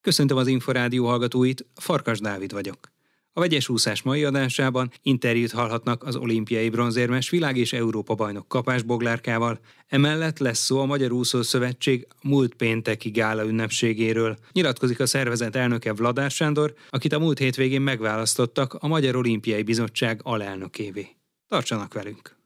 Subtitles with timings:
[0.00, 2.78] Köszöntöm az Inforádió hallgatóit, Farkas Dávid vagyok.
[3.32, 8.82] A vegyes úszás mai adásában interjút hallhatnak az olimpiai bronzérmes világ és Európa bajnok Kapás
[8.82, 9.60] Boglárkával.
[9.86, 14.38] Emellett lesz szó a Magyar Úszó Szövetség múlt pénteki gála ünnepségéről.
[14.52, 20.20] Nyilatkozik a szervezet elnöke Vladár Sándor, akit a múlt hétvégén megválasztottak a Magyar Olimpiai Bizottság
[20.22, 21.08] alelnökévé.
[21.48, 22.36] Tartsanak velünk!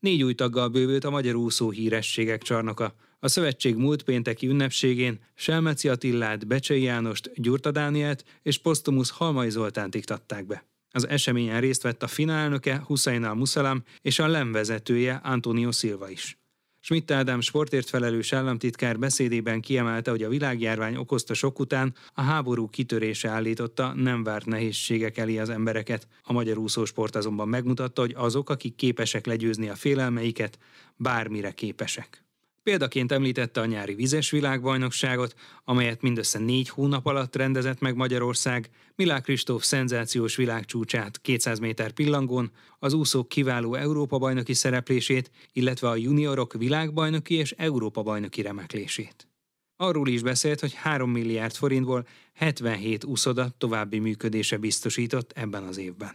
[0.00, 2.94] Négy új taggal bővült a Magyar Úszó Hírességek csarnoka.
[3.20, 9.94] A szövetség múlt pénteki ünnepségén Selmeci Attillát, Becsei Jánost, Gyurta Dánielt és Postumus Halmai Zoltánt
[9.94, 10.64] iktatták be.
[10.90, 16.38] Az eseményen részt vett a finálnöke Hussein al-Musalam és a LEM vezetője Antonio Silva is.
[16.80, 22.68] Schmidt Ádám sportért felelős államtitkár beszédében kiemelte, hogy a világjárvány okozta sok után a háború
[22.68, 26.08] kitörése állította nem várt nehézségek elé az embereket.
[26.22, 30.58] A magyar úszósport azonban megmutatta, hogy azok, akik képesek legyőzni a félelmeiket,
[30.96, 32.27] bármire képesek.
[32.68, 39.22] Példaként említette a nyári vizes világbajnokságot, amelyet mindössze négy hónap alatt rendezett meg Magyarország, Milák
[39.22, 47.34] Kristóf szenzációs világcsúcsát 200 méter pillangón, az úszók kiváló Európa-bajnoki szereplését, illetve a juniorok világbajnoki
[47.34, 49.28] és Európa-bajnoki remeklését.
[49.76, 56.14] Arról is beszélt, hogy 3 milliárd forintból 77 úszoda további működése biztosított ebben az évben.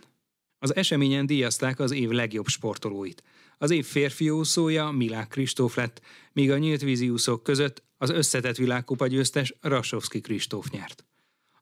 [0.60, 3.24] Az eseményen díjazták az év legjobb sportolóit–
[3.64, 6.02] az év férfi úszója Milák Kristóf lett,
[6.34, 11.06] míg a nyílt vízi úszók között az összetett világkupa győztes Rasovski Kristóf nyert.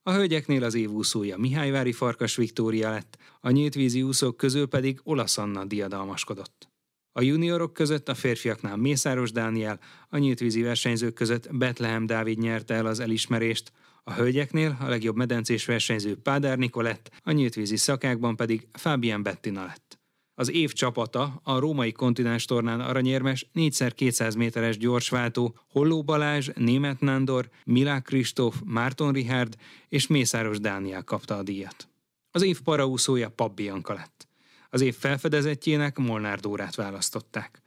[0.04, 5.00] A hölgyeknél az év úszója Mihályvári Farkas Viktória lett, a nyílt vízi úszók közül pedig
[5.04, 6.70] Olasz Anna diadalmaskodott.
[7.12, 9.80] A juniorok között a férfiaknál Mészáros Dániel,
[10.10, 13.72] a nyíltvízi versenyzők között Betlehem Dávid nyerte el az elismerést,
[14.04, 20.01] a hölgyeknél a legjobb medencés versenyző Pádár Nikolett, a nyíltvízi szakákban pedig Fábián Bettina lett.
[20.36, 27.50] Az év csapata a római kontinens tornán aranyérmes 4x200 méteres gyorsváltó Holló Balázs, Német Nándor,
[27.66, 29.56] Milák Kristóf, Márton Richard
[29.90, 31.88] és Mészáros Dániel kapta a díjat.
[32.32, 34.28] Az év paraúszója Pap Bianca lett.
[34.70, 37.62] Az év felfedezetjének Molnár Dórát választották.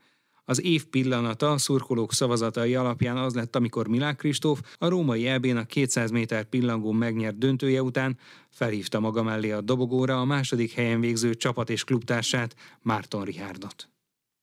[0.47, 5.65] Az év pillanata szurkolók szavazatai alapján az lett, amikor Milák Kristóf a római EB-n a
[5.65, 8.17] 200 méter pillangón megnyert döntője után
[8.49, 13.89] felhívta maga mellé a dobogóra a második helyen végző csapat és klubtársát, Márton Rihárdot.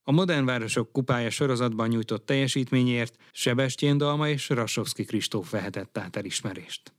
[0.04, 6.92] A Modern Városok kupája sorozatban nyújtott teljesítményért Sebestyén Dalma és Rasovski Kristóf vehetett át elismerést.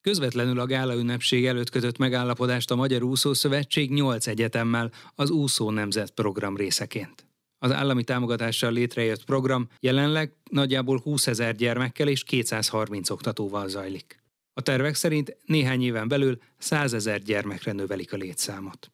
[0.00, 5.70] Közvetlenül a gála ünnepség előtt kötött megállapodást a Magyar Úszó Szövetség 8 egyetemmel az Úszó
[5.70, 7.31] Nemzet program részeként.
[7.62, 14.22] Az állami támogatással létrejött program jelenleg nagyjából 20 ezer gyermekkel és 230 oktatóval zajlik.
[14.54, 18.90] A tervek szerint néhány éven belül 100 ezer gyermekre növelik a létszámot.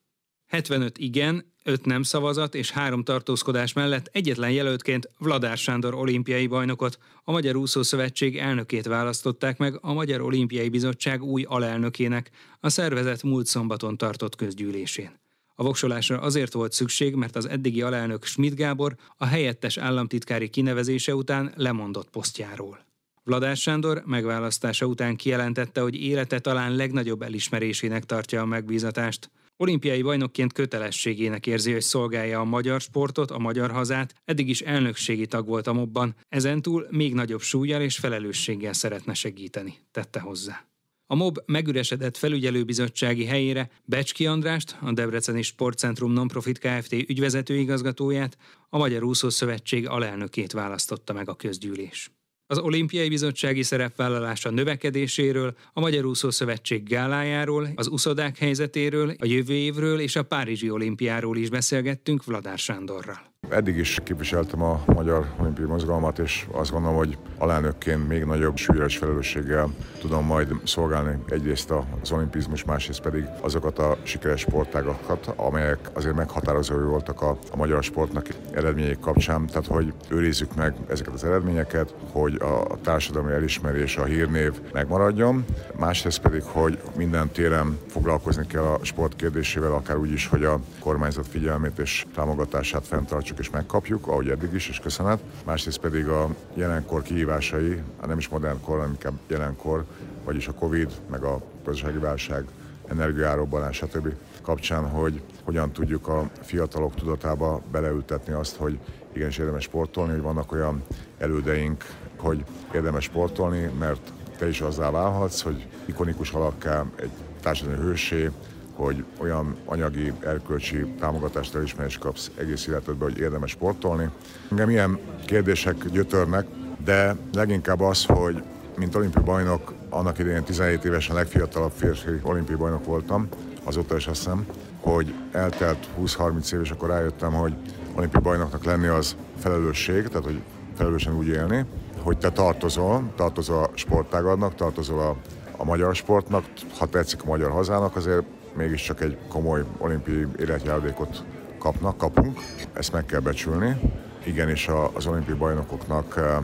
[0.47, 6.99] 75 igen, 5 nem szavazat és 3 tartózkodás mellett egyetlen jelöltként Vladár Sándor olimpiai bajnokot,
[7.25, 12.31] a Magyar Úszó Szövetség elnökét választották meg a Magyar Olimpiai Bizottság új alelnökének
[12.61, 15.27] a szervezet múlt szombaton tartott közgyűlésén.
[15.61, 21.15] A voksolásra azért volt szükség, mert az eddigi alelnök Schmidt Gábor a helyettes államtitkári kinevezése
[21.15, 22.87] után lemondott posztjáról.
[23.25, 29.31] Vladás Sándor megválasztása után kijelentette, hogy élete talán legnagyobb elismerésének tartja a megbízatást.
[29.57, 35.27] Olimpiai bajnokként kötelességének érzi, hogy szolgálja a magyar sportot, a magyar hazát, eddig is elnökségi
[35.27, 40.67] tag volt a mobban, ezentúl még nagyobb súlyjal és felelősséggel szeretne segíteni, tette hozzá.
[41.11, 46.93] A MOB megüresedett felügyelőbizottsági helyére Becski Andrást, a Debreceni Sportcentrum Nonprofit Kft.
[46.93, 48.37] ügyvezető igazgatóját,
[48.69, 52.11] a Magyar Úszó Szövetség alelnökét választotta meg a közgyűlés.
[52.47, 59.55] Az olimpiai bizottsági szerepvállalása növekedéséről, a Magyar Úszó Szövetség gálájáról, az uszodák helyzetéről, a jövő
[59.55, 63.28] évről és a Párizsi olimpiáról is beszélgettünk Vladár Sándorral.
[63.51, 68.97] Eddig is képviseltem a Magyar Olimpiai Mozgalmat, és azt gondolom, hogy alelnökként még nagyobb súlyos
[68.97, 69.69] felelősséggel
[70.01, 71.73] tudom majd szolgálni egyrészt
[72.03, 77.83] az olimpizmus, másrészt pedig azokat a sikeres sportágakat, amelyek azért meghatározói voltak a, a magyar
[77.83, 84.05] sportnak eredmények kapcsán, tehát hogy őrizzük meg ezeket az eredményeket, hogy a társadalmi elismerés, a
[84.05, 85.45] hírnév megmaradjon,
[85.79, 90.61] másrészt pedig, hogy minden téren foglalkozni kell a sport kérdésével, akár úgy is, hogy a
[90.81, 92.87] kormányzat figyelmét és támogatását
[93.29, 95.21] fenntartsuk és megkapjuk, ahogy eddig is, és köszönet.
[95.45, 99.85] Másrészt pedig a jelenkor kihívásai, nem is modern kor, hanem inkább jelenkor,
[100.25, 102.45] vagyis a Covid, meg a gazdasági válság,
[102.89, 104.15] energiárobbanás, stb.
[104.43, 108.79] kapcsán, hogy hogyan tudjuk a fiatalok tudatába beleültetni azt, hogy
[109.13, 110.83] igenis érdemes sportolni, hogy vannak olyan
[111.19, 111.85] elődeink,
[112.17, 117.11] hogy érdemes sportolni, mert te is azzá válhatsz, hogy ikonikus alakká egy
[117.41, 118.31] társadalmi hősé,
[118.79, 124.09] hogy olyan anyagi, erkölcsi támogatást, elismerést kapsz egész életedben, hogy érdemes sportolni.
[124.51, 126.47] Engem ilyen kérdések gyötörnek,
[126.85, 128.43] de leginkább az, hogy
[128.77, 133.29] mint olimpiai bajnok, annak idején 17 évesen legfiatalabb férfi olimpiai bajnok voltam,
[133.65, 134.47] azóta is azt hiszem,
[134.81, 137.55] hogy eltelt 20-30 év, és akkor rájöttem, hogy
[137.95, 140.41] olimpiai bajnoknak lenni az felelősség, tehát hogy
[140.75, 141.65] felelősen úgy élni,
[142.03, 145.17] hogy te tartozol, tartozol a sportágadnak, tartozol a,
[145.57, 146.45] a magyar sportnak,
[146.79, 148.25] ha tetszik a magyar hazának, azért
[148.59, 151.25] mégiscsak egy komoly olimpiai életjáradékot
[151.59, 152.39] kapnak, kapunk,
[152.73, 153.81] ezt meg kell becsülni.
[154.25, 156.37] Igenis az olimpiai bajnokoknak eh,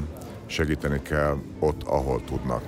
[0.47, 2.63] segíteni kell ott, ahol tudnak.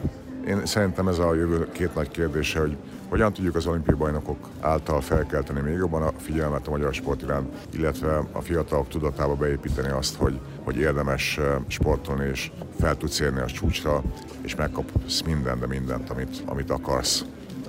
[0.46, 2.76] Én szerintem ez a jövő két nagy kérdése, hogy
[3.08, 7.66] hogyan tudjuk az olimpiai bajnokok által felkelteni még jobban a figyelmet a magyar sport iránt,
[7.70, 12.50] illetve a fiatalok tudatába beépíteni azt, hogy, hogy érdemes eh, sportolni, és
[12.80, 14.02] fel tudsz érni a csúcsra,
[14.42, 17.24] és megkapsz minden, de mindent, amit, amit akarsz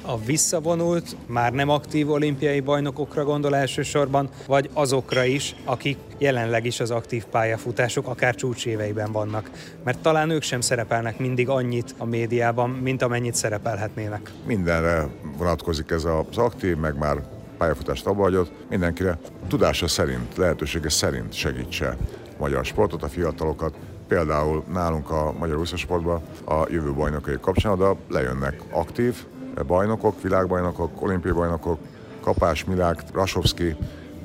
[0.08, 6.80] a visszavonult, már nem aktív olimpiai bajnokokra gondol elsősorban, vagy azokra is, akik jelenleg is
[6.80, 9.52] az aktív pályafutások akár csúcséveiben vannak.
[9.84, 14.32] Mert talán ők sem szerepelnek mindig annyit a médiában, mint amennyit szerepelhetnének.
[14.46, 15.08] Mindenre
[15.38, 17.18] vonatkozik ez az aktív, meg már
[17.58, 21.98] pályafutást abba mindenkire tudása szerint, lehetősége szerint segítse
[22.38, 23.74] a magyar sportot, a fiatalokat,
[24.08, 29.26] Például nálunk a Magyar Úszasportban a jövő bajnokai kapcsán oda lejönnek aktív,
[29.64, 31.80] bajnokok, világbajnokok, olimpiai bajnokok,
[32.22, 33.76] Kapás, Milák, Rasovski,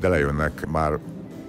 [0.01, 0.99] de lejönnek már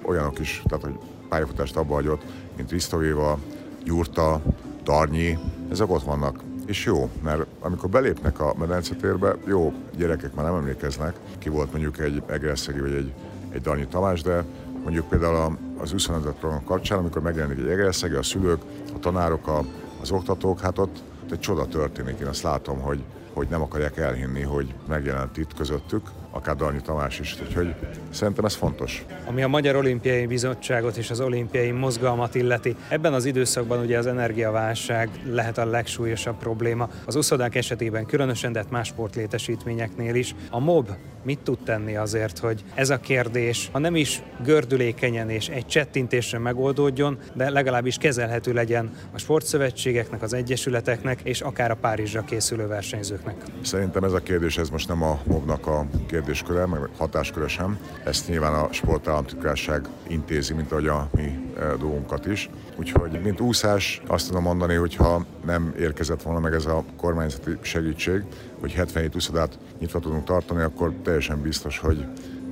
[0.06, 0.97] olyanok is, tehát hogy
[1.30, 2.24] pályafutást abba hagyott,
[2.56, 3.39] mint Risztovéva,
[3.83, 4.41] Gyurta,
[4.83, 5.38] Darnyi,
[5.71, 6.39] ezek ott vannak.
[6.65, 12.00] És jó, mert amikor belépnek a medencetérbe, jó, gyerekek már nem emlékeznek, ki volt mondjuk
[12.00, 13.13] egy Egerszegi vagy egy,
[13.50, 14.44] egy Darnyi Tamás, de
[14.83, 18.62] mondjuk például az 25 program kapcsán, amikor megjelenik egy Egerszegi, a szülők,
[18.95, 19.63] a tanárok, a,
[20.01, 21.01] az oktatók, hát ott
[21.31, 22.20] egy csoda történik.
[22.20, 23.04] Én azt látom, hogy
[23.34, 27.35] hogy nem akarják elhinni, hogy megjelent itt közöttük, akár Dalnyi Tamás is.
[27.47, 27.75] Úgyhogy
[28.09, 29.06] szerintem ez fontos.
[29.25, 34.07] Ami a Magyar Olimpiai Bizottságot és az olimpiai mozgalmat illeti, ebben az időszakban ugye az
[34.07, 36.89] energiaválság lehet a legsúlyosabb probléma.
[37.06, 40.35] Az uszodák esetében különösen, de hát más sportlétesítményeknél is.
[40.50, 40.89] A MOB
[41.24, 46.39] mit tud tenni azért, hogy ez a kérdés, ha nem is gördülékenyen és egy csettintésre
[46.39, 53.35] megoldódjon, de legalábbis kezelhető legyen a sportszövetségeknek, az egyesületeknek és akár a Párizsra készülő versenyzőknek.
[53.62, 55.85] Szerintem ez a kérdés, ez most nem a MOB-nak a
[56.24, 57.78] kérdésköre, meg hatásköre sem.
[58.04, 62.50] Ezt nyilván a sportállamtitkárság intézi, mint ahogy a mi e, dolgunkat is.
[62.75, 67.58] Úgyhogy, mint úszás, azt tudom mondani, hogy ha nem érkezett volna meg ez a kormányzati
[67.62, 68.24] segítség,
[68.60, 72.06] hogy 77 úszodát nyitva tudunk tartani, akkor teljesen biztos, hogy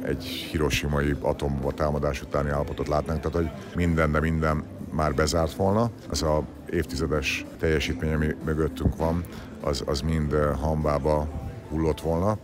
[0.04, 5.90] egy hiroshimai atombomba támadás utáni állapotot látnánk, tehát hogy minden, de minden már bezárt volna.
[6.10, 9.24] Az a évtizedes teljesítmény, ami mögöttünk van,
[9.62, 11.28] az, az mind e, hambába
[11.70, 12.38] hullott volna.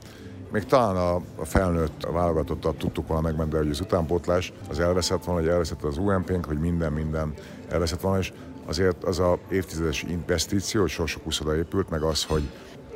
[0.51, 5.41] Még talán a, felnőtt a válogatottat tudtuk volna megmenni, hogy az utánpótlás az elveszett volna,
[5.41, 7.33] hogy elveszett az UMP-nk, hogy minden, minden
[7.69, 8.33] elveszett volna, és
[8.65, 12.49] azért az a évtizedes investíció, hogy sok-sok úszoda épült, meg az, hogy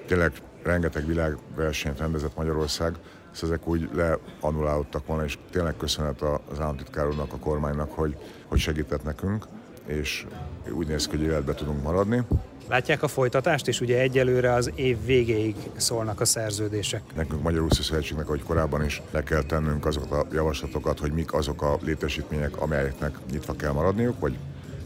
[0.08, 0.32] tényleg
[0.64, 2.96] rengeteg világversenyt rendezett Magyarország,
[3.32, 8.18] ezt ezek úgy leanulálódtak volna, és tényleg köszönet az államtitkár a kormánynak, hogy,
[8.48, 9.46] hogy segített nekünk,
[9.86, 10.26] és
[10.72, 12.24] úgy néz ki, hogy életbe tudunk maradni.
[12.72, 17.02] Látják a folytatást, és ugye egyelőre az év végéig szólnak a szerződések.
[17.16, 21.34] Nekünk Magyar Úszó Szövetségnek, ahogy korábban is le kell tennünk azokat a javaslatokat, hogy mik
[21.34, 24.38] azok a létesítmények, amelyeknek nyitva kell maradniuk, vagy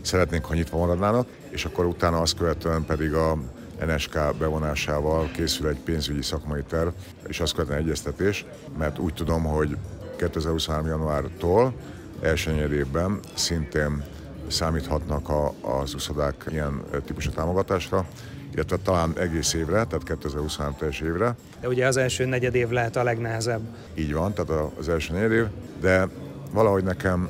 [0.01, 3.37] szeretnénk, ha nyitva maradnának, és akkor utána azt követően pedig a
[3.85, 6.89] NSK bevonásával készül egy pénzügyi szakmai terv,
[7.27, 8.45] és azt követően egyeztetés,
[8.77, 9.77] mert úgy tudom, hogy
[10.17, 10.87] 2023.
[10.87, 11.73] januártól
[12.21, 14.03] első évben szintén
[14.47, 18.05] számíthatnak a, az uszodák ilyen típusú támogatásra,
[18.53, 21.35] illetve talán egész évre, tehát 2023 teljes évre.
[21.61, 23.61] De ugye az első negyed év lehet a legnehezebb.
[23.93, 25.45] Így van, tehát az első negyed év,
[25.81, 26.07] de
[26.51, 27.29] valahogy nekem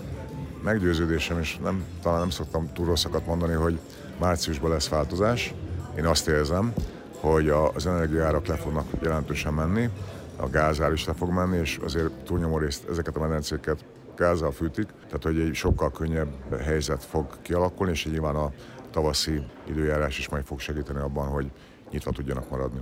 [0.64, 3.80] meggyőződésem, és nem, talán nem szoktam túl rosszakat mondani, hogy
[4.20, 5.54] márciusban lesz változás.
[5.98, 6.74] Én azt érzem,
[7.20, 9.90] hogy az energiárak le fognak jelentősen menni,
[10.36, 14.88] a gázár is le fog menni, és azért túlnyomó részt ezeket a medencéket gázzal fűtik,
[15.06, 18.52] tehát hogy egy sokkal könnyebb helyzet fog kialakulni, és nyilván a
[18.92, 21.52] tavaszi időjárás is majd fog segíteni abban, hogy
[21.92, 22.80] nyitva tudjanak maradni.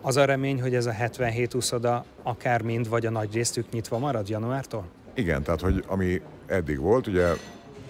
[0.00, 3.98] Az a remény, hogy ez a 77 úszoda akár mind, vagy a nagy résztük nyitva
[3.98, 4.84] marad januártól?
[5.14, 7.26] Igen, tehát hogy ami eddig volt, ugye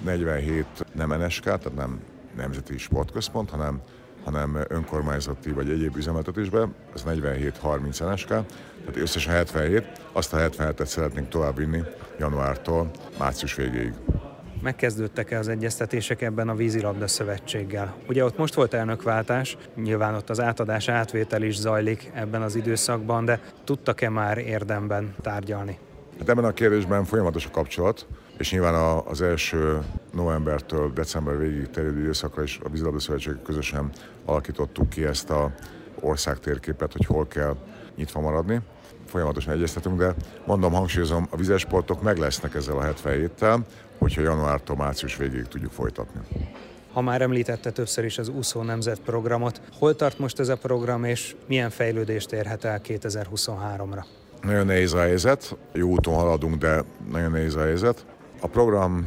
[0.04, 2.00] 47 nem NSK, tehát nem
[2.36, 3.80] nemzeti sportközpont, hanem
[4.28, 11.28] hanem önkormányzati vagy egyéb üzemeltetésben, ez 47-30 NSK, tehát összesen 77, azt a 77-et szeretnénk
[11.28, 11.82] továbbvinni
[12.18, 13.92] januártól március végéig.
[14.62, 17.94] Megkezdődtek-e az egyeztetések ebben a vízilabda szövetséggel?
[18.08, 23.24] Ugye ott most volt elnökváltás, nyilván ott az átadás átvétel is zajlik ebben az időszakban,
[23.24, 25.78] de tudtak-e már érdemben tárgyalni?
[26.18, 28.06] Hát ebben a kérdésben folyamatos a kapcsolat.
[28.38, 29.78] és nyilván az első
[30.12, 33.90] novembertől december végig terjedő időszakra is a vízilabda szövetség közösen
[34.24, 35.52] alakítottuk ki ezt a
[36.00, 37.56] ország térképet, hogy hol kell
[37.96, 38.60] nyitva maradni.
[39.06, 40.14] Folyamatosan egyeztetünk, de
[40.46, 43.58] mondom, hangsúlyozom, a vizesportok meg lesznek ezzel a 77-tel,
[43.98, 46.20] hogyha januártól március végéig tudjuk folytatni.
[46.92, 51.04] Ha már említette többször is az úszó nemzet programot, hol tart most ez a program,
[51.04, 54.04] és milyen fejlődést érhet el 2023-ra?
[54.42, 58.06] Nagyon nehéz a helyzet, jó úton haladunk, de nagyon nehéz a helyzet.
[58.40, 59.06] A program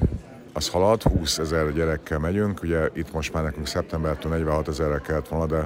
[0.54, 5.28] az halad, 20 ezer gyerekkel megyünk, ugye itt most már nekünk szeptembertől 46 ezerre kellett
[5.28, 5.66] volna, de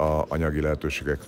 [0.00, 1.18] a anyagi lehetőségek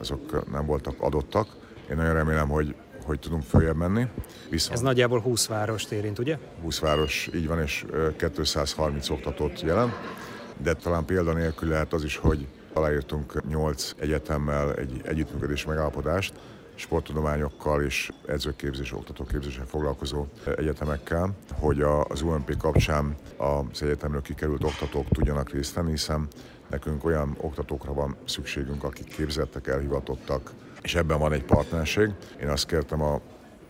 [0.00, 1.48] azok nem voltak adottak.
[1.90, 2.74] Én nagyon remélem, hogy
[3.08, 4.06] hogy tudunk följebb menni.
[4.50, 6.38] Viszont Ez nagyjából 20 várost érint, ugye?
[6.62, 7.84] 20 város, így van, és
[8.16, 9.92] 230 oktatót jelent,
[10.62, 16.32] de talán nélkül lehet az is, hogy aláírtunk 8 egyetemmel egy együttműködés megállapodást,
[16.78, 25.50] sporttudományokkal és edzőképzés, oktatóképzéssel foglalkozó egyetemekkel, hogy az UMP kapcsán az egyetemről kikerült oktatók tudjanak
[25.50, 26.28] részt venni, hiszen
[26.70, 32.10] nekünk olyan oktatókra van szükségünk, akik képzettek, elhivatottak, és ebben van egy partnerség.
[32.40, 33.20] Én azt kértem a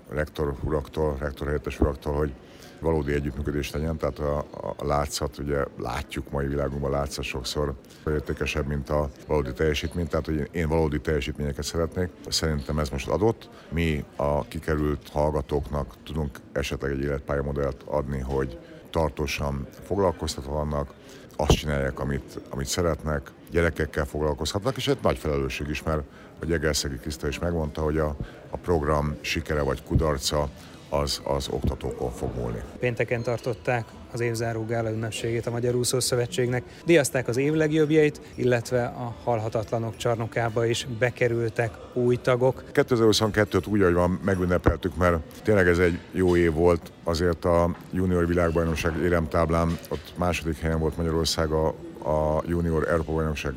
[0.09, 2.33] rektor uraktól, rektor helyettes uraktól, hogy
[2.81, 4.39] valódi együttműködést legyen, tehát a,
[4.79, 7.75] a látszat, ugye látjuk mai világunkban látszat sokszor
[8.07, 12.09] értékesebb, mint a valódi teljesítmény, tehát hogy én valódi teljesítményeket szeretnék.
[12.29, 13.49] Szerintem ez most adott.
[13.69, 18.59] Mi a kikerült hallgatóknak tudunk esetleg egy életpályamodellt adni, hogy
[18.91, 20.95] tartósan foglalkoztatva vannak,
[21.37, 26.03] azt csinálják, amit, amit szeretnek, gyerekekkel foglalkozhatnak, és egy nagy felelősség is, mert
[26.41, 28.17] a Egerszegi Kriszta is megmondta, hogy a,
[28.51, 30.49] a program sikere vagy kudarca
[30.89, 32.63] az, az oktatókon fog múlni.
[32.79, 36.63] Pénteken tartották az évzáró gála ünnepségét a Magyar Úszó Szövetségnek.
[36.85, 42.65] Diazták az év legjobbjait, illetve a halhatatlanok csarnokába is bekerültek új tagok.
[42.75, 46.93] 2022-t úgy, ahogy van, megünnepeltük, mert tényleg ez egy jó év volt.
[47.05, 51.67] Azért a junior világbajnokság éremtáblán ott második helyen volt Magyarország a,
[52.03, 53.53] a junior Európa bajnokság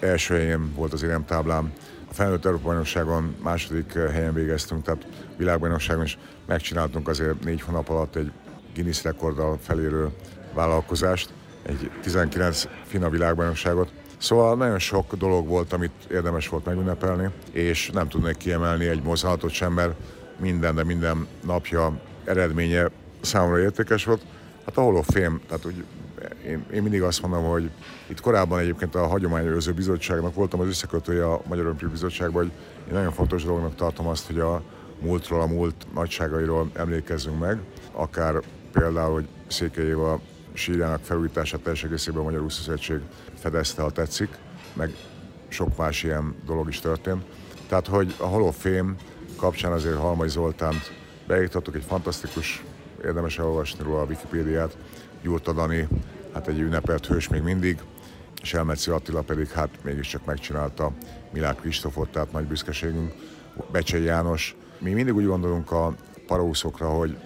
[0.00, 1.72] első helyén volt az éremtáblán
[2.10, 7.88] a felnőtt Európa bajnokságon második eh, helyen végeztünk, tehát világbajnokságon is megcsináltunk azért négy hónap
[7.88, 8.32] alatt egy
[8.74, 10.08] Guinness rekorddal felérő
[10.54, 13.92] vállalkozást, egy 19 fina világbajnokságot.
[14.18, 19.50] Szóval nagyon sok dolog volt, amit érdemes volt megünnepelni, és nem tudnék kiemelni egy mozdulatot
[19.50, 19.94] sem, mert
[20.36, 24.22] minden, de minden napja eredménye számomra értékes volt.
[24.64, 25.84] Hát a Hall of Fame, tehát úgy
[26.46, 27.70] én, én mindig azt mondom, hogy
[28.06, 32.52] itt korábban egyébként a Hagyományőrző Bizottságnak voltam az összekötője a Magyar Olimpiai Bizottságban, hogy
[32.88, 34.62] én nagyon fontos dolognak tartom azt, hogy a
[35.00, 37.60] múltról, a múlt nagyságairól emlékezzünk meg,
[37.92, 40.20] akár például, hogy Székely Éva
[40.52, 43.00] sírjának felújítását teljes egészében a Magyar Úszószövetség
[43.34, 44.28] fedezte, ha tetszik,
[44.72, 44.94] meg
[45.48, 47.24] sok más ilyen dolog is történt.
[47.68, 48.94] Tehát, hogy a Hall of Fame
[49.36, 50.92] kapcsán azért Halmai Zoltánt
[51.26, 52.64] beiktattuk, egy fantasztikus,
[53.04, 54.76] érdemes elolvasni róla a Wikipédiát,
[55.22, 55.68] Gyurta
[56.32, 57.78] hát egy ünnepelt hős még mindig,
[58.42, 60.92] és Elmetszi Attila pedig hát mégiscsak megcsinálta
[61.32, 63.12] Milák Kristófot, tehát nagy büszkeségünk.
[63.72, 64.56] Becsei János.
[64.78, 65.94] Mi mindig úgy gondolunk a
[66.26, 67.16] paraúszokra, hogy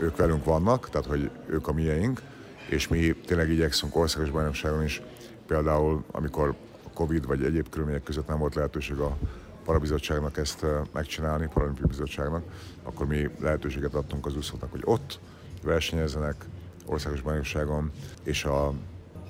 [0.00, 2.20] ők velünk vannak, tehát hogy ők a miénk,
[2.68, 5.02] és mi tényleg igyekszünk országos bajnokságon is,
[5.46, 9.16] például amikor a Covid vagy egyéb körülmények között nem volt lehetőség a
[9.64, 12.42] parabizottságnak ezt eh, megcsinálni, paralimpiai bizottságnak,
[12.82, 15.18] akkor mi lehetőséget adtunk az úszóknak, hogy ott
[15.62, 16.44] versenyezzenek,
[16.88, 17.90] országos bajnokságon,
[18.22, 18.72] és a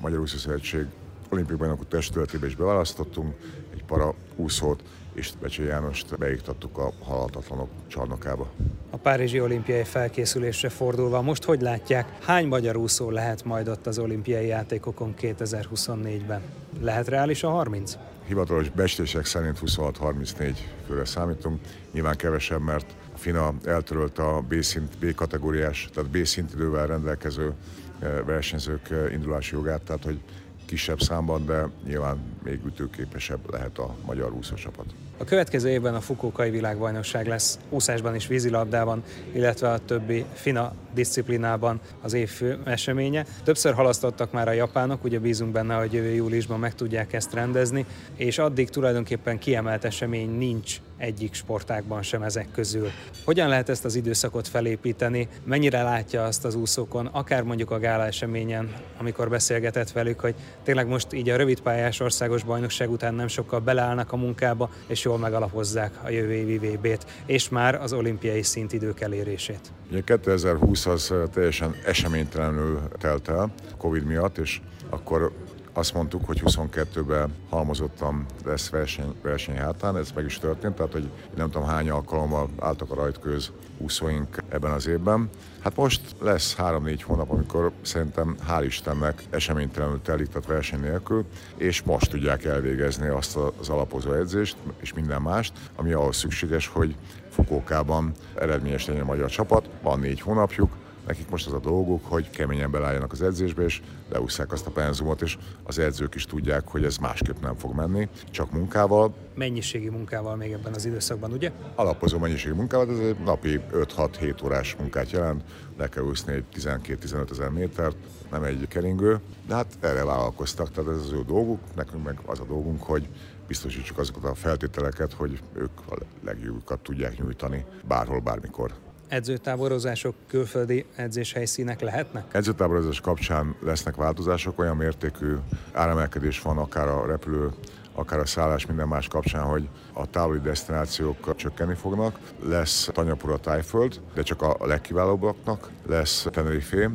[0.00, 0.86] Magyar Úszó Szövetség
[1.30, 3.34] olimpiai bajnokok testületébe is beválasztottunk
[3.72, 4.82] egy para úszót,
[5.14, 8.50] és Becső Jánost beiktattuk a halhatatlanok csarnokába.
[8.90, 13.98] A Párizsi olimpiai felkészülésre fordulva most hogy látják, hány magyar úszó lehet majd ott az
[13.98, 16.42] olimpiai játékokon 2024-ben?
[16.80, 17.98] Lehet reális a 30?
[18.26, 21.60] Hivatalos bestések szerint 26-34 főre számítunk.
[21.92, 27.52] Nyilván kevesebb, mert FINA eltörölt a B, szint, B kategóriás, tehát B szintidővel rendelkező
[27.98, 30.20] eh, versenyzők eh, indulási jogát, tehát hogy
[30.64, 34.86] kisebb számban, de nyilván még ütőképesebb lehet a magyar úszócsapat.
[35.20, 41.80] A következő évben a Fukókai világbajnokság lesz úszásban és vízilabdában, illetve a többi fina disziplinában
[42.02, 43.26] az év fő eseménye.
[43.44, 47.86] Többször halasztottak már a japánok, ugye bízunk benne, hogy jövő júliusban meg tudják ezt rendezni,
[48.16, 52.90] és addig tulajdonképpen kiemelt esemény nincs egyik sportákban sem ezek közül.
[53.24, 55.28] Hogyan lehet ezt az időszakot felépíteni?
[55.44, 60.34] Mennyire látja azt az úszókon, akár mondjuk a gála eseményen, amikor beszélgetett velük, hogy
[60.64, 65.18] tényleg most így a rövidpályás országos bajnokság után nem sokkal beleállnak a munkába, és jól
[65.18, 69.60] megalapozzák a jövő évi VB-t, és már az olimpiai szintidők elérését.
[69.90, 75.32] Ugye 2020 az teljesen eseménytelenül telt el Covid miatt, és akkor
[75.78, 81.10] azt mondtuk, hogy 22-ben halmozottan lesz verseny, verseny hátán, ez meg is történt, tehát hogy
[81.36, 85.30] nem tudom hány alkalommal álltak a rajtkőz úszóink ebben az évben.
[85.60, 91.24] Hát most lesz 3-4 hónap, amikor szerintem hál' Istennek eseménytelenül telik, tehát verseny nélkül,
[91.56, 96.96] és most tudják elvégezni azt az alapozó edzést, és minden mást, ami ahhoz szükséges, hogy
[97.30, 99.68] Fukókában eredményes legyen a magyar csapat.
[99.82, 100.72] Van négy hónapjuk,
[101.08, 105.22] nekik most az a dolguk, hogy keményen belálljanak az edzésbe, és leúszják azt a penzumot,
[105.22, 109.14] és az edzők is tudják, hogy ez másképp nem fog menni, csak munkával.
[109.34, 111.52] Mennyiségi munkával még ebben az időszakban, ugye?
[111.74, 115.42] Alapozó mennyiségi munkával, ez egy napi 5-6-7 órás munkát jelent,
[115.76, 117.96] le kell úszni egy 12-15 ezer métert,
[118.30, 122.40] nem egy keringő, de hát erre vállalkoztak, tehát ez az ő dolguk, nekünk meg az
[122.40, 123.08] a dolgunk, hogy
[123.46, 128.72] biztosítsuk azokat a feltételeket, hogy ők a legjobbukat tudják nyújtani bárhol, bármikor.
[129.08, 132.34] Edzőtáborozások, külföldi edzéshelyszínek lehetnek?
[132.34, 135.34] Edzőtáborozás kapcsán lesznek változások, olyan mértékű
[135.72, 137.50] áremelkedés van akár a repülő
[137.94, 142.18] akár a szállás, minden más kapcsán, hogy a távoli destinációk csökkenni fognak.
[142.42, 145.70] Lesz Tanyapura Tájföld, de csak a legkiválóbbaknak.
[145.86, 146.90] Lesz Tenerife,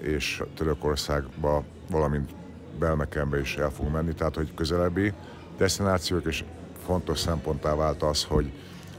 [0.00, 2.30] és Törökországba, valamint
[2.78, 5.12] Belmekenbe is el fogunk menni, tehát hogy közelebbi
[5.56, 6.44] destinációk, és
[6.86, 8.52] fontos szemponttá vált az, hogy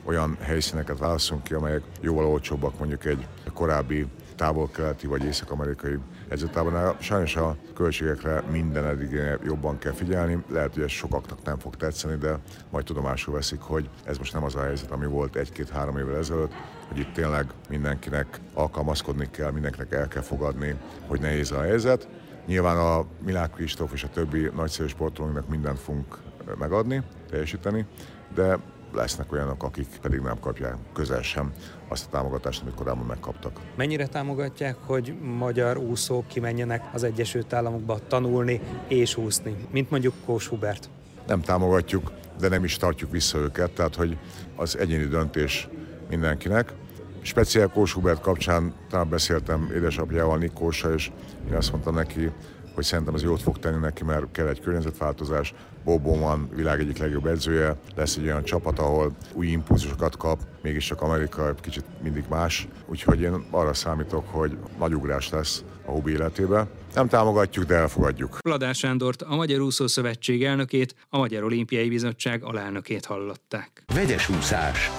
[0.05, 5.97] olyan helyszíneket válaszunk ki, amelyek jóval olcsóbbak mondjuk egy korábbi távol-keleti vagy észak-amerikai
[6.27, 6.95] edzőtábornál.
[6.99, 10.43] Sajnos a költségekre minden eddig jobban kell figyelni.
[10.49, 14.43] Lehet, hogy ez sokaknak nem fog tetszeni, de majd tudomásul veszik, hogy ez most nem
[14.43, 16.53] az a helyzet, ami volt egy-két-három évvel ezelőtt,
[16.87, 20.75] hogy itt tényleg mindenkinek alkalmazkodni kell, mindenkinek el kell fogadni,
[21.07, 22.07] hogy nehéz a helyzet.
[22.45, 26.17] Nyilván a Milák Kristóf és a többi nagyszerű sportolóinknak mindent fogunk
[26.59, 27.85] megadni, teljesíteni,
[28.33, 28.59] de
[28.95, 31.53] lesznek olyanok, akik pedig nem kapják közel sem
[31.87, 33.59] azt a támogatást, amit korábban megkaptak.
[33.75, 40.47] Mennyire támogatják, hogy magyar úszók kimenjenek az Egyesült Államokba tanulni és úszni, mint mondjuk Kós
[40.47, 40.89] Hubert?
[41.27, 44.17] Nem támogatjuk, de nem is tartjuk vissza őket, tehát hogy
[44.55, 45.67] az egyéni döntés
[46.09, 46.73] mindenkinek.
[47.21, 51.11] Speciál Kós Hubert kapcsán talán beszéltem édesapjával, Nikósa, és
[51.49, 52.31] én azt mondtam neki,
[52.75, 55.53] hogy szerintem az jót fog tenni neki, mert kell egy környezetváltozás.
[55.85, 61.01] Bobo van világ egyik legjobb edzője, lesz egy olyan csapat, ahol új impulzusokat kap, mégiscsak
[61.01, 66.11] Amerika egy kicsit mindig más, úgyhogy én arra számítok, hogy nagy ugrás lesz a hobbi
[66.11, 66.67] életébe.
[66.93, 68.37] Nem támogatjuk, de elfogadjuk.
[68.41, 73.83] Vladár Sándort, a Magyar Úszó Szövetség elnökét, a Magyar Olimpiai Bizottság alelnökét hallották.
[73.93, 74.91] Vegyes úszás.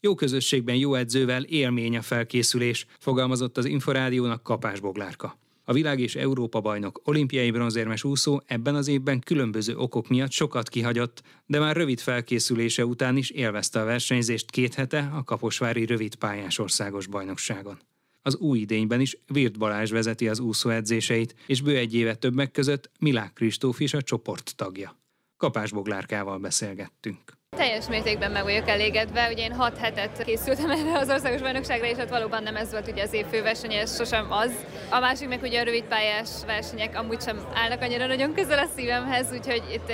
[0.00, 5.40] Jó közösségben jó edzővel élmény a felkészülés, fogalmazott az Inforádiónak Kapás Boglárka.
[5.72, 10.68] A világ és Európa bajnok, olimpiai bronzérmes úszó ebben az évben különböző okok miatt sokat
[10.68, 16.14] kihagyott, de már rövid felkészülése után is élvezte a versenyzést két hete a Kaposvári rövid
[16.14, 17.78] pályás országos bajnokságon.
[18.22, 22.50] Az új idényben is Virt Balázs vezeti az úszó edzéseit, és bő egy éve többek
[22.50, 24.98] között Milák Kristóf is a csoport tagja.
[25.36, 27.41] Kapás Boglárkával beszélgettünk.
[27.56, 31.96] Teljes mértékben meg vagyok elégedve, ugye én 6 hetet készültem erre az országos bajnokságra, és
[31.96, 34.52] ott valóban nem ez volt ugye az év főverseny, ez sosem az.
[34.90, 38.68] A másik meg ugye a rövid pályás versenyek amúgy sem állnak annyira nagyon közel a
[38.76, 39.86] szívemhez, úgyhogy itt,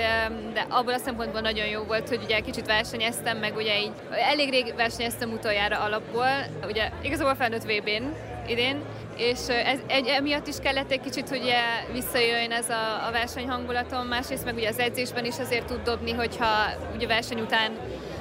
[0.53, 4.49] de abból a szempontból nagyon jó volt, hogy ugye kicsit versenyeztem, meg ugye így elég
[4.49, 8.03] rég versenyeztem utoljára alapból, ugye igazából felnőtt VB-n
[8.47, 8.81] idén,
[9.19, 11.53] és ez, egy, emiatt is kellett egy kicsit, hogy
[11.93, 16.47] visszajöjjön ez a, a versenyhangulatom, másrészt meg ugye az edzésben is azért tud dobni, hogyha
[16.95, 17.71] ugye verseny után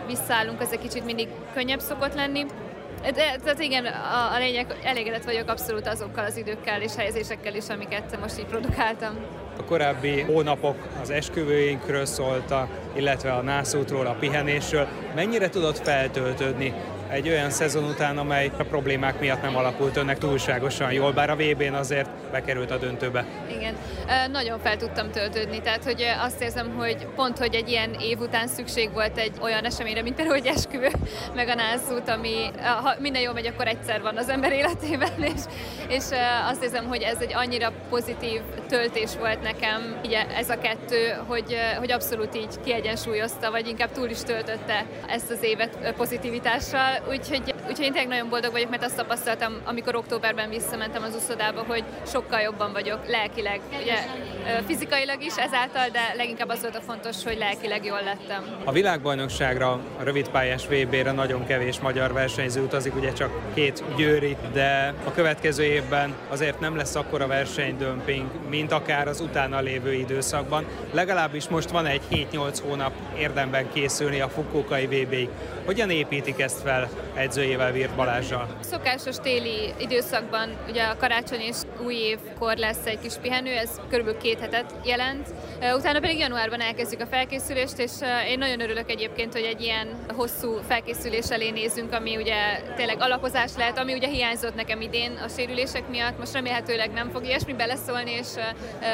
[0.07, 2.47] visszaállunk, ez egy kicsit mindig könnyebb szokott lenni.
[3.03, 7.69] De, tehát igen, a, a lényeg, elégedett vagyok abszolút azokkal az időkkel és helyezésekkel is,
[7.69, 9.17] amiket most így produkáltam.
[9.59, 14.89] A korábbi hónapok az esküvőinkről szóltak, illetve a nászútról, a pihenésről.
[15.15, 16.75] Mennyire tudott feltöltődni
[17.09, 21.37] egy olyan szezon után, amely a problémák miatt nem alakult önnek túlságosan jól, bár a
[21.37, 23.25] VB-n azért bekerült a döntőbe.
[23.57, 23.75] Igen,
[24.31, 28.47] nagyon fel tudtam töltődni, tehát hogy azt érzem, hogy pont, hogy egy ilyen év után
[28.47, 30.89] szükség volt egy olyan eseményre, mint például egy esküvő,
[31.35, 32.51] meg a nászút, ami
[32.83, 35.41] ha minden jól megy, akkor egyszer van az ember életében, és,
[35.89, 36.05] és
[36.49, 41.57] azt érzem, hogy ez egy annyira pozitív töltés volt nekem, így ez a kettő, hogy,
[41.79, 47.85] hogy abszolút így kiegyensúlyozta, vagy inkább túl is töltötte ezt az évet pozitivitással, úgyhogy, úgyhogy
[47.85, 52.41] én tényleg nagyon boldog vagyok, mert azt tapasztaltam, amikor októberben visszamentem az uszodába, hogy sokkal
[52.41, 53.97] jobban vagyok lelkileg, ugye
[54.67, 58.45] fizikailag is ezáltal, de leginkább az volt a fontos, hogy lelkileg jól lettem.
[58.65, 64.95] A világbajnokságra, a rövidpályás VB-re nagyon kevés magyar versenyző utazik, ugye csak két győri, de
[65.05, 70.67] a következő évben azért nem lesz akkora versenydömping, mint akár az utána lévő időszakban.
[70.93, 75.29] Legalábbis most van egy 7-8 hónap érdemben készülni a Fukuokai VB-ig.
[75.65, 78.47] Hogyan építik ezt fel edzőjével Virt Balázsjal.
[78.61, 84.21] Szokásos téli időszakban ugye a karácsony és új évkor lesz egy kis pihenő, ez körülbelül
[84.21, 85.29] két hetet jelent.
[85.75, 87.91] Utána pedig januárban elkezdjük a felkészülést, és
[88.29, 92.35] én nagyon örülök egyébként, hogy egy ilyen hosszú felkészülés elé nézünk, ami ugye
[92.77, 96.19] tényleg alapozás lehet, ami ugye hiányzott nekem idén a sérülések miatt.
[96.19, 98.29] Most remélhetőleg nem fog ilyesmi beleszólni, és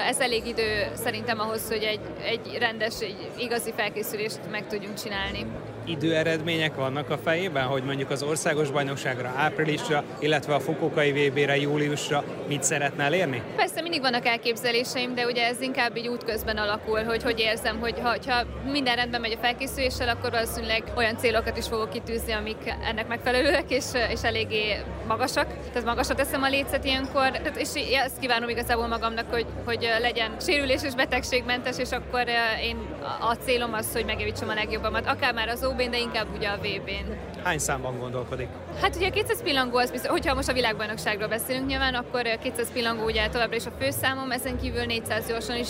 [0.09, 5.46] ez elég idő szerintem ahhoz, hogy egy, egy rendes, egy igazi felkészülést meg tudjunk csinálni
[5.85, 12.25] időeredmények vannak a fejében, hogy mondjuk az országos bajnokságra áprilisra, illetve a Fukuokai VB-re júliusra
[12.49, 13.42] mit szeretne elérni?
[13.57, 17.94] Persze mindig vannak elképzeléseim, de ugye ez inkább így útközben alakul, hogy hogy érzem, hogy
[18.03, 22.75] ha, ha minden rendben megy a felkészüléssel, akkor valószínűleg olyan célokat is fogok kitűzni, amik
[22.88, 25.47] ennek megfelelőek, és, és eléggé magasak.
[25.73, 27.68] Tehát magasat teszem a lécet ilyenkor, és
[28.05, 32.25] ezt kívánom igazából magamnak, hogy, hogy legyen sérülés és betegségmentes, és akkor
[32.62, 32.77] én
[33.20, 36.56] a célom az, hogy megjavítsam a legjobbamat, akár már az ob de inkább ugye a
[36.56, 37.12] VB-n.
[37.42, 38.48] Hány számban gondolkodik?
[38.80, 42.72] Hát ugye a 200 pillangó, az biztos, hogyha most a világbajnokságról beszélünk nyilván, akkor 200
[42.72, 45.68] pillangó ugye továbbra is a főszámom, ezen kívül 400 gyorsan is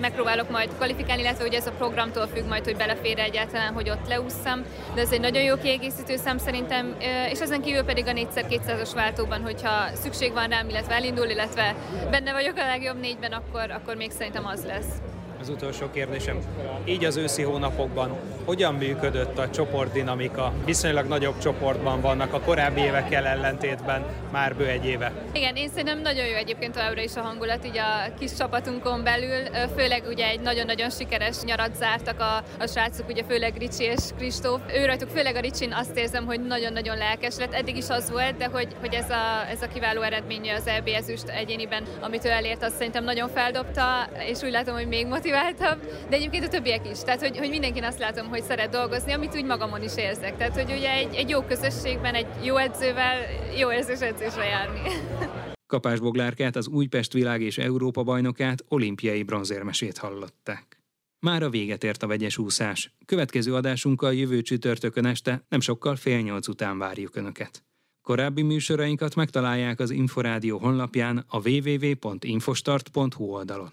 [0.00, 4.08] megpróbálok majd kvalifikálni, illetve ugye ez a programtól függ majd, hogy belefér egyáltalán, hogy ott
[4.08, 6.96] leúszszam, de ez egy nagyon jó kiegészítő szám szerintem,
[7.30, 11.74] és ezen kívül pedig a 4x200-as váltóban, hogyha szükség van rám, illetve elindul, illetve
[12.10, 16.38] benne vagyok a legjobb négyben, akkor, akkor még szerintem az lesz az utolsó kérdésem.
[16.84, 20.52] Így az őszi hónapokban hogyan működött a csoportdinamika?
[20.64, 25.12] Viszonylag nagyobb csoportban vannak a korábbi évekkel ellentétben már bő egy éve.
[25.32, 29.44] Igen, én szerintem nagyon jó egyébként továbbra is a hangulat így a kis csapatunkon belül.
[29.76, 34.60] Főleg ugye egy nagyon-nagyon sikeres nyarat zártak a, a srácok, ugye főleg Ricsi és Kristóf.
[34.74, 37.54] Ő rajtuk, főleg a Ricsin azt érzem, hogy nagyon-nagyon lelkes lett.
[37.54, 40.88] Eddig is az volt, de hogy, hogy ez, a, ez a kiváló eredménye az EB
[40.94, 45.25] ezüst egyéniben, amit ő elért, azt szerintem nagyon feldobta, és úgy látom, hogy még motivál
[45.26, 46.98] motiváltabb, de egyébként a többiek is.
[47.00, 50.36] Tehát, hogy, hogy mindenkin azt látom, hogy szeret dolgozni, amit úgy magamon is érzek.
[50.36, 53.16] Tehát, hogy ugye egy, egy jó közösségben, egy jó edzővel
[53.58, 54.80] jó érzés edzésre járni.
[55.66, 60.80] Kapás Boglárkát, az Újpest világ és Európa bajnokát, olimpiai bronzérmesét hallották.
[61.18, 62.94] Már a véget ért a vegyes úszás.
[63.06, 67.64] Következő adásunkkal jövő csütörtökön este, nem sokkal fél nyolc után várjuk Önöket.
[68.02, 73.72] Korábbi műsorainkat megtalálják az Inforádió honlapján a www.infostart.hu oldalon.